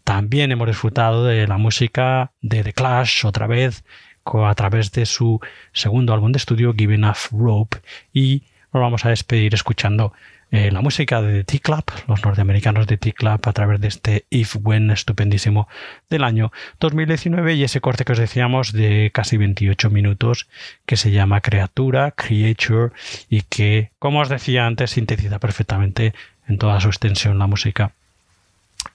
[0.03, 3.83] También hemos disfrutado de la música de The Clash, otra vez,
[4.25, 5.39] a través de su
[5.73, 7.77] segundo álbum de estudio, Giving Up Rope,
[8.11, 10.13] y nos vamos a despedir escuchando
[10.51, 14.91] eh, la música de T-Club, los norteamericanos de T-Club, a través de este If When
[14.91, 15.69] estupendísimo
[16.09, 16.51] del año
[16.81, 20.49] 2019 y ese corte que os decíamos de casi 28 minutos
[20.85, 22.91] que se llama Creatura, Creature
[23.29, 26.13] y que, como os decía antes, sintetiza perfectamente
[26.49, 27.93] en toda su extensión la música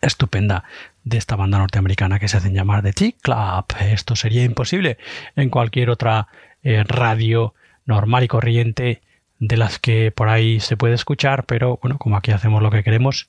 [0.03, 0.65] estupenda
[1.05, 3.65] de esta banda norteamericana que se hacen llamar The T-Club.
[3.81, 4.99] Esto sería imposible
[5.37, 6.29] en cualquier otra
[6.63, 7.55] eh, radio
[7.87, 9.01] normal y corriente
[9.39, 12.83] de las que por ahí se puede escuchar, pero bueno, como aquí hacemos lo que
[12.83, 13.29] queremos,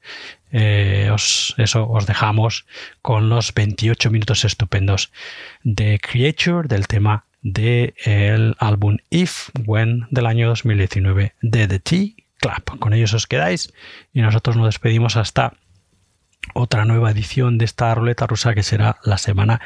[0.52, 2.66] eh, os, eso os dejamos
[3.02, 5.12] con los 28 minutos estupendos
[5.64, 12.80] de Creature del tema del álbum If When del año 2019 de The T Club.
[12.80, 13.74] Con ellos os quedáis
[14.14, 15.54] y nosotros nos despedimos hasta
[16.54, 19.62] otra nueva edición de esta ruleta rusa que será la semana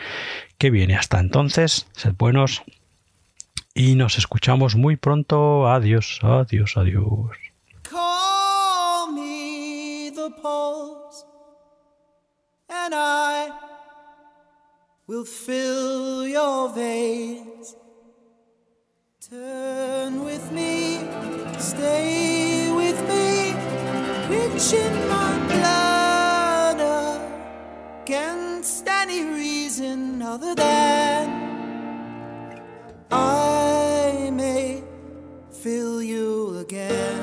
[0.58, 0.96] que viene.
[0.96, 2.64] Hasta entonces, sed buenos
[3.74, 5.68] y nos escuchamos muy pronto.
[5.68, 7.38] Adiós, adiós, adiós.
[7.84, 11.26] Call me the pulse,
[12.70, 13.52] and I
[15.08, 17.76] will fill your veins.
[19.30, 21.00] Turn with me,
[21.58, 23.54] stay with me,
[24.30, 27.22] rich in my blood
[28.04, 31.30] against any reason other than
[33.10, 33.51] I
[35.62, 37.21] feel you again.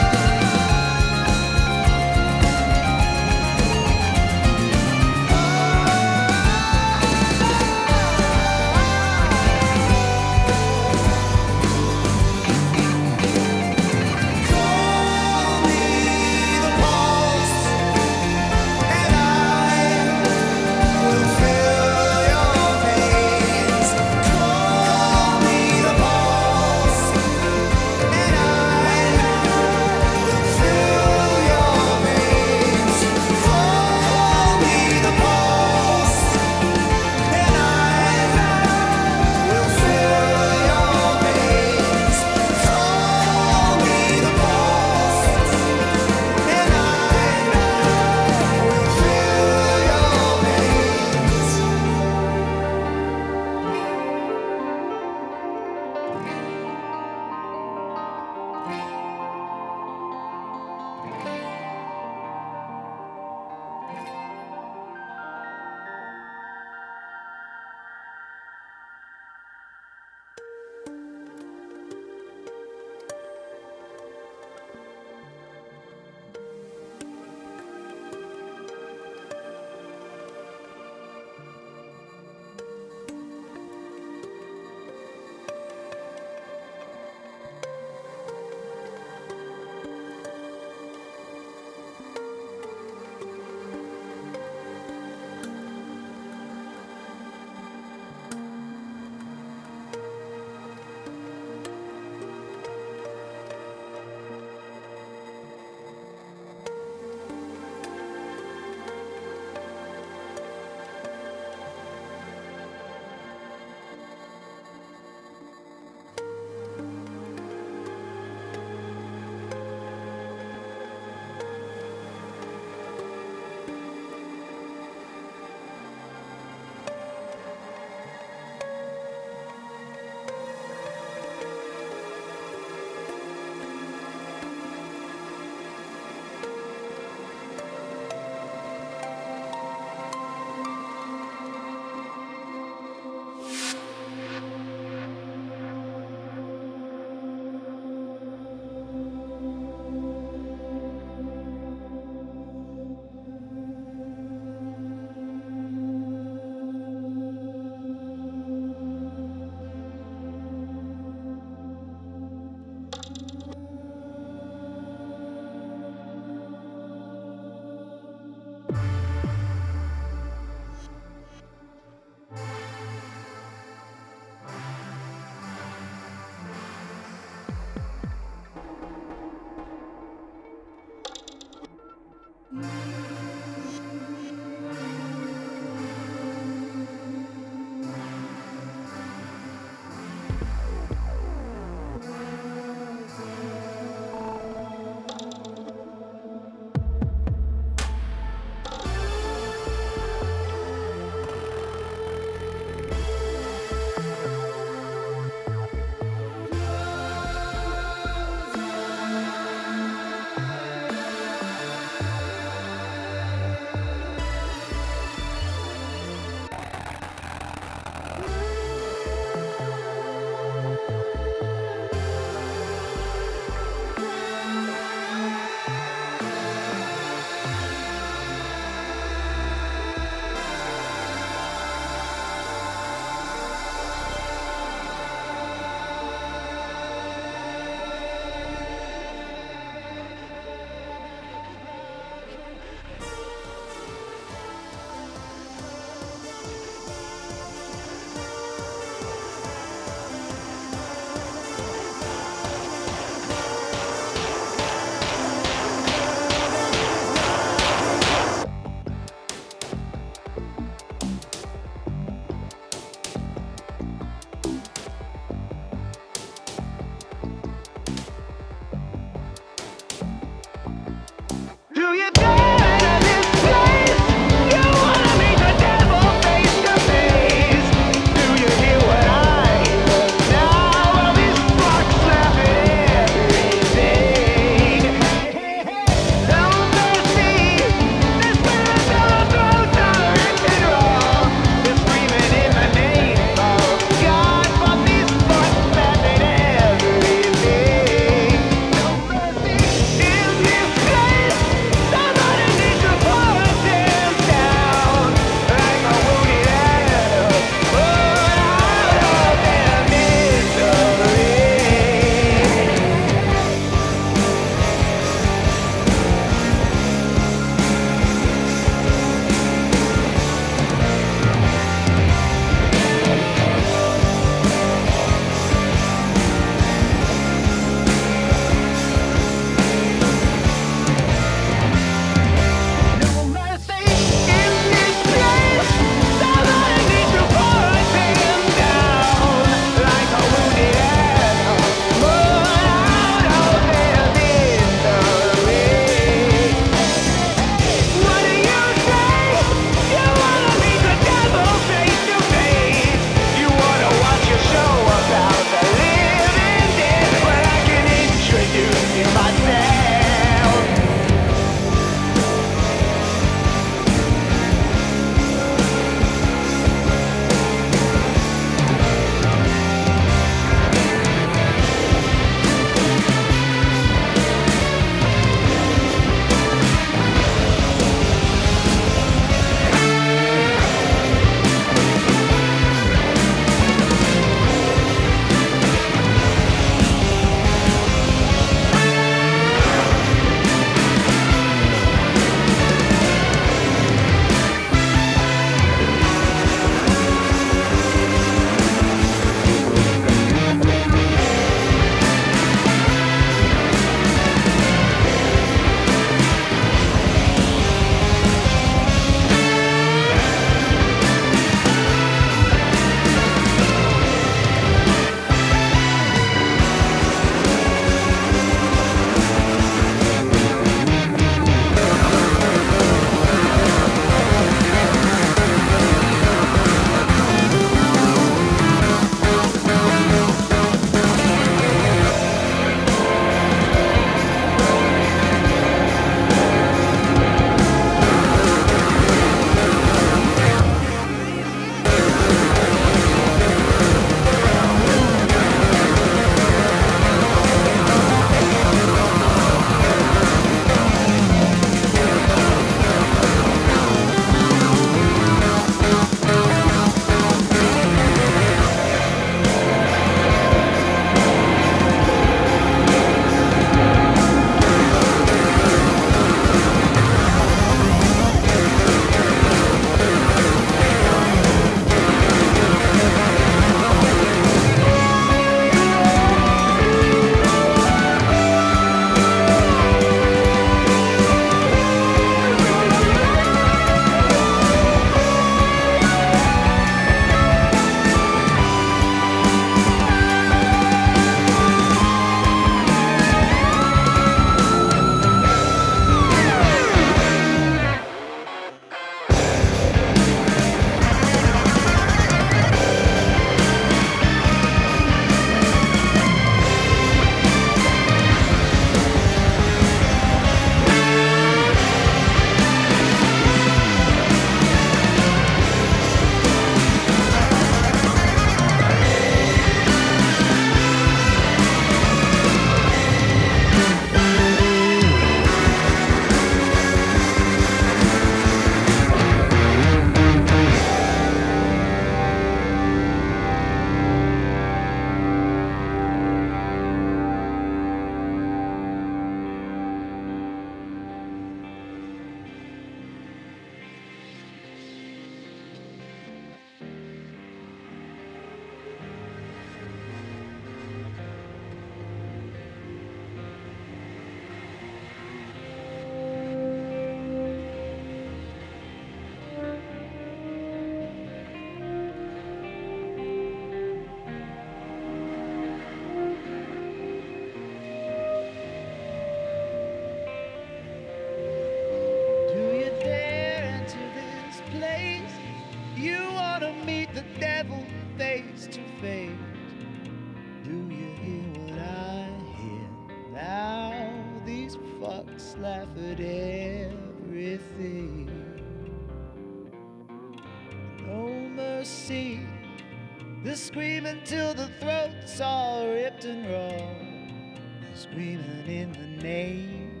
[596.30, 600.00] and screaming in the name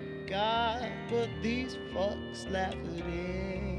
[0.00, 0.90] of God.
[1.10, 3.75] But these fucks laugh at it.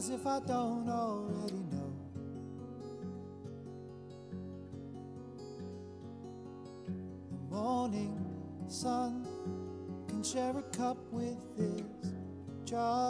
[0.00, 1.92] As if I don't already know.
[7.28, 8.16] The morning
[8.66, 9.28] sun
[10.08, 11.82] can share a cup with his
[12.64, 13.09] jar.